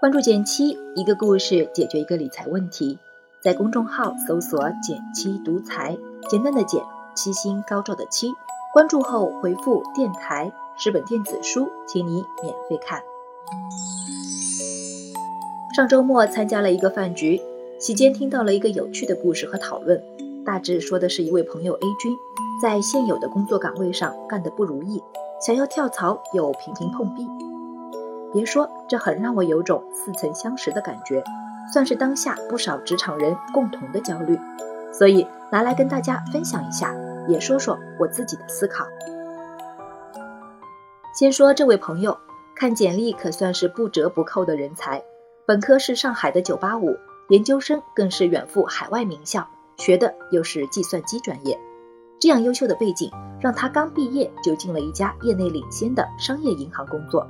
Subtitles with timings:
[0.00, 2.98] 关注减七，一个故事解决一个理财问题。
[3.40, 5.96] 在公众号搜索“减七独裁，
[6.28, 6.82] 简单的减，
[7.14, 8.32] 七星高照的七。
[8.74, 13.00] 关注后回复“电台”十本电子书，请你免费看。
[15.74, 17.40] 上周末参加了一个饭局，
[17.78, 20.02] 席间听到了一个有趣的故事和讨论。
[20.44, 22.14] 大致说的是一位朋友 A 君，
[22.60, 25.02] 在现有的工作岗位上干得不如意，
[25.44, 27.28] 想要跳槽又频频碰壁。
[28.32, 31.22] 别说，这很让我有种似曾相识的感觉，
[31.70, 34.40] 算是当下不少职场人共同的焦虑，
[34.90, 36.94] 所以拿来跟大家分享一下，
[37.28, 38.86] 也说说我自己的思考。
[41.14, 42.16] 先说这位朋友，
[42.56, 45.04] 看简历可算是不折不扣的人才，
[45.44, 46.96] 本科是上海的985，
[47.28, 51.60] 研究生更是远赴海外名校，学的又是计算机专业，
[52.20, 53.10] 这样优秀的背景
[53.40, 57.26] 让他刚毕业就进了一家业内领先的商业银行工作。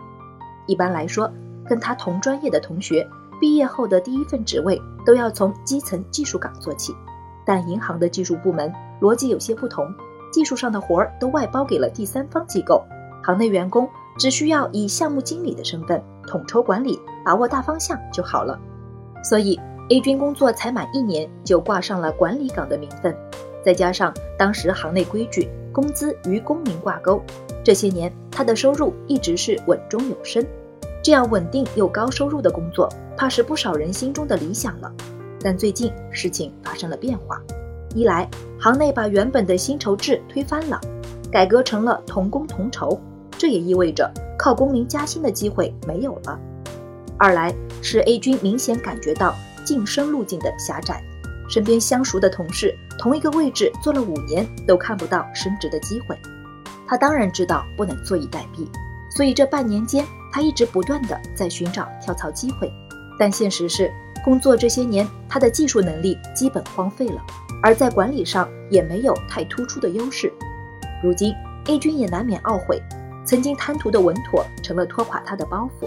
[0.66, 1.30] 一般来说，
[1.68, 3.07] 跟他同专业的同学
[3.40, 6.95] 毕业后的第一份职位都要从基层技术岗做起，
[7.45, 9.93] 但银行的技术部门逻辑有些不同，
[10.32, 12.85] 技术上的活儿都外包给了第三方机构，
[13.24, 18.59] 行内员工只需要以项目经理的身份统筹管理，把握大方向就好了。
[19.23, 19.59] 所以
[19.90, 23.15] A 军工作才满一年就挂上了管理岗的名分，
[23.65, 27.23] 再加上当时行内规矩，工资与工龄挂钩。
[27.65, 30.45] 这些年，他的收入一直是稳中有升，
[31.02, 34.93] 这样稳定又高收入的工作，怕是不少人心中的理想了。
[35.40, 37.40] 但最近事情发生了变化，
[37.95, 40.78] 一来行内把原本的薪酬制推翻了，
[41.32, 43.01] 改革成了同工同酬，
[43.38, 46.38] 这也意味着靠工龄加薪的机会没有了；
[47.16, 49.34] 二来是 A 军明显感觉到
[49.65, 51.02] 晋升路径的狭窄，
[51.48, 56.18] 身边相熟的同事同一个位置做了五年都看不到升职的机会。
[56.87, 58.66] 他当然知道不能坐以待毙，
[59.10, 62.70] 所以这半年间，他一直不断的在寻找跳槽机会。
[63.18, 63.90] 但现实是，
[64.25, 67.22] 工作这些年，他的技术能力基本荒废了，
[67.62, 70.33] 而在管理上也没有太突出的优势。
[71.03, 71.33] 如今
[71.66, 72.83] ，A 君也难免懊悔，
[73.25, 75.87] 曾经贪图的稳妥成了拖垮他的包袱。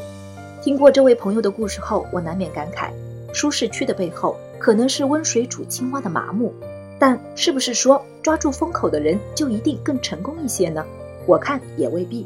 [0.64, 2.90] 听过这位朋友的故事后，我难免感慨，
[3.34, 6.54] 舒适区的背后，可能是温水煮青蛙的麻木。
[7.00, 10.84] 但是不是说抓住风口的人就一定更成功一些呢？
[11.28, 12.26] 我看也未必。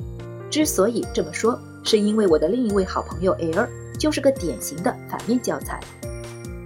[0.50, 5.80] 之所以这么说，是因为我的另一位好朋友 Air 就是个典型的反面教材。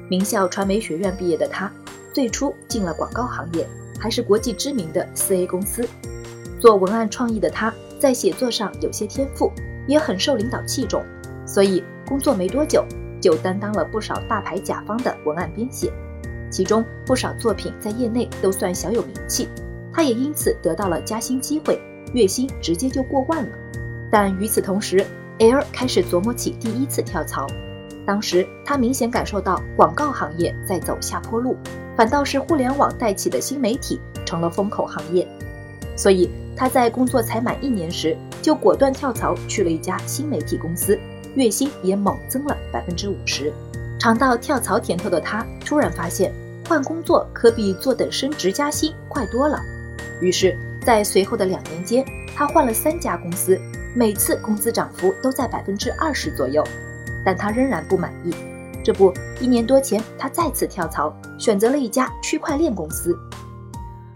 [0.07, 1.71] 名校传媒学院毕业的他，
[2.13, 3.67] 最初进了广告行业，
[3.99, 5.87] 还是国际知名的四 A 公司。
[6.59, 9.51] 做文案创意的他，在写作上有些天赋，
[9.87, 11.03] 也很受领导器重，
[11.47, 12.85] 所以工作没多久
[13.25, 15.91] 就担当了不少大牌甲方的文案编写。
[16.51, 19.49] 其中不少作品在业内都算小有名气，
[19.91, 21.81] 他也因此得到了加薪机会，
[22.13, 23.49] 月薪直接就过万了。
[24.11, 25.03] 但与此同时
[25.39, 27.47] ，L 开始琢磨起第一次跳槽。
[28.05, 31.57] 当时他明显感受到广告行业在走下坡路，
[31.97, 35.27] 反倒是互联网带起的新媒体成了风口行业。
[35.97, 40.97] 所以他在工作才满一年时，就果断跳槽去了一家新媒体公司，
[41.35, 43.53] 月薪也猛增了百分之五十。
[43.99, 46.33] 尝到跳槽甜头的他，突然发现
[46.67, 49.59] 换工作可比坐等升职加薪快多了。
[50.21, 53.59] 于是，在随后的两年间，他换了三家公司，
[53.95, 56.63] 每次工资涨幅都在百分之二十左右。
[57.25, 58.33] 但他仍然不满意。
[58.83, 63.17] 这不，一年多前，他再次跳槽，选择了一家区块链公司。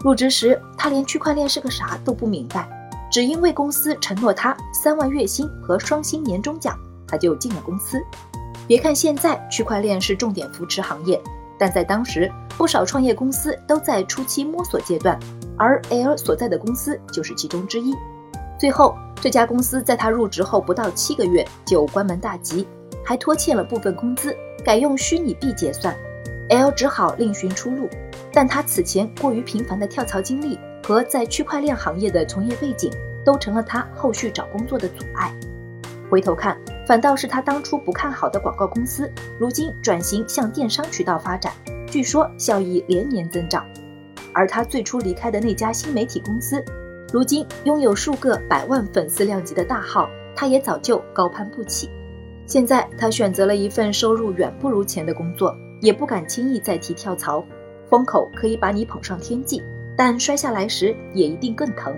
[0.04, 2.68] 入职时，他连区块链是个啥都不明白，
[3.10, 6.78] 只因为公司承诺他三万月薪和双薪年终奖，
[7.10, 8.00] 他就进了公司。
[8.66, 11.20] 别看现在区块链是重点扶持行业，
[11.58, 15.18] 但在当时，不少创业公司都在初期摸索阶段，
[15.58, 17.96] 而 L 所在的公司就是其中之一。
[18.56, 22.64] 最后，这家公司在他入职后不到七个月就关门大吉，
[23.04, 25.92] 还拖欠了部分工资，改用虚拟币结算。
[26.50, 27.88] L 只好另寻出路，
[28.32, 32.88] 但他此前过于频繁的跳槽经历和在区块链行业的从业背景，
[33.24, 35.34] 都成了他后续找工作的阻碍。
[36.08, 36.56] 回头看。
[36.90, 39.08] 反倒是他当初不看好的广告公司，
[39.38, 41.52] 如今转型向电商渠道发展，
[41.86, 43.64] 据说效益连年增长。
[44.32, 46.64] 而他最初离开的那家新媒体公司，
[47.12, 51.88] 如今拥有数个百万粉丝量级的大号，他也早就高攀不起。
[52.44, 57.44] 现在他选择了一份收入远不如前的工作，也不敢轻易再提跳槽。
[57.88, 59.62] 风口可以把你捧上天际，
[59.96, 61.96] 但摔下来时也一定更疼。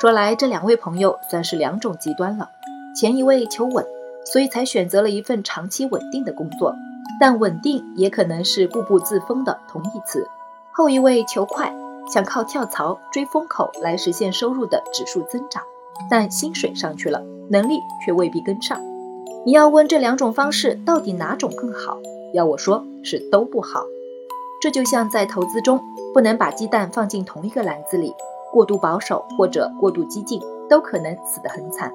[0.00, 2.48] 说来，这两位朋友算是两种极端了。
[2.94, 3.84] 前一位求稳，
[4.24, 6.72] 所以才选择了一份长期稳定的工作，
[7.18, 10.24] 但稳定也可能是固步自封的同义词。
[10.70, 11.74] 后一位求快，
[12.14, 15.64] 想靠跳槽追风口来实现收入的指数增长，
[16.08, 17.20] 但薪水上去了，
[17.50, 18.80] 能力却未必跟上。
[19.44, 21.98] 你要问这两种方式到底哪种更好？
[22.32, 23.82] 要我说是都不好。
[24.62, 25.80] 这就像在投资中，
[26.14, 28.14] 不能把鸡蛋放进同一个篮子里，
[28.52, 31.92] 过度保守或者过度激进都可能死得很惨。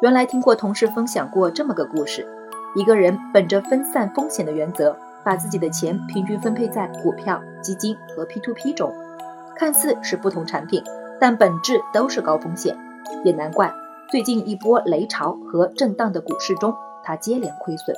[0.00, 2.26] 原来听过同事分享过这么个故事：
[2.74, 8.92] 一个人本着分散风险的原则，把自己的钱平均分配在股票、基金和 P2P 中，
[9.56, 10.82] 看似是不同产品，
[11.20, 12.76] 但本质都是高风险。
[13.24, 13.72] 也难怪
[14.10, 17.94] 最近一波雷潮和震荡的股市中，他接连亏损。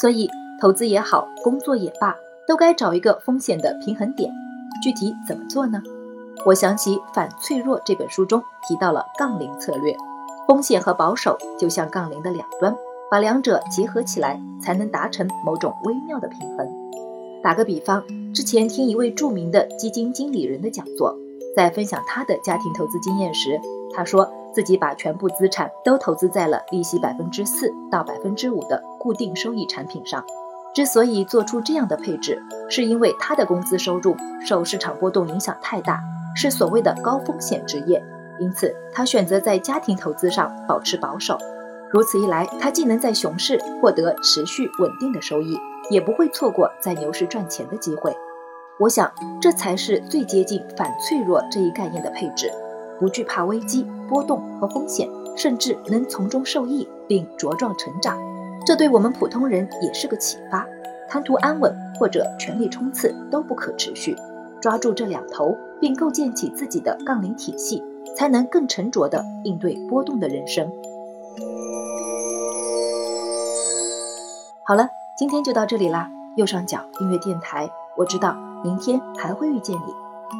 [0.00, 0.30] 所以
[0.60, 2.16] 投资也好，工作也罢。
[2.48, 4.32] 都该找一个风险的平衡点，
[4.82, 5.80] 具体怎么做呢？
[6.46, 9.94] 我想起《反脆弱》这本书中提到了杠铃策略，
[10.48, 12.74] 风险和保守就像杠铃的两端，
[13.10, 16.66] 把两者结合起来，才能达成某种微妙的平衡。
[17.42, 18.02] 打个比方，
[18.32, 21.14] 之前听一位著名的基金经理人的讲座，
[21.54, 23.60] 在分享他的家庭投资经验时，
[23.94, 30.24] 他说自己把全部资产都投资在了利息百分之四到百分之五的固定收益产品上。
[30.72, 34.16] 之所以做出这样的配置，是因为他的工资收入
[34.46, 36.00] 受市场波动影响太大，
[36.34, 38.02] 是所谓的高风险职业，
[38.38, 41.38] 因此他选择在家庭投资上保持保守。
[41.90, 45.58] 如此一来，他既能在熊市获得持续稳定的收益，
[45.90, 48.16] 也不会错过在牛市赚钱的机会。
[48.78, 52.50] 我想，这才是最接近反脆弱这一概念的配置，
[52.98, 58.16] 不惧怕危机、波动和风险，甚至能从中受益并茁壮成长。
[58.64, 60.66] 这对我们普通人也是个启发，
[61.08, 64.16] 贪图安稳或者全力冲刺都不可持续。
[64.60, 67.82] 抓住这两头，并构建起自己的杠铃体系，
[68.16, 70.70] 才能更沉着地应对波动的人生。
[74.64, 76.10] 好了，今天就到这里啦。
[76.36, 79.92] 右上角订阅电台，我知道明天还会遇见你。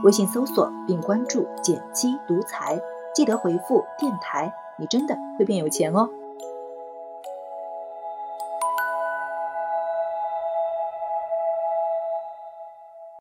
[0.04, 2.80] 微信搜索并关注“减七独裁，
[3.12, 6.08] 记得回复“电台”，你真的会变有钱哦。